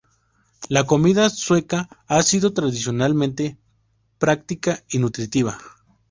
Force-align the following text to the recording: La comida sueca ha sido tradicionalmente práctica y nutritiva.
La 0.67 0.83
comida 0.87 1.29
sueca 1.29 1.87
ha 2.07 2.23
sido 2.23 2.53
tradicionalmente 2.53 3.59
práctica 4.17 4.83
y 4.89 4.97
nutritiva. 4.97 5.59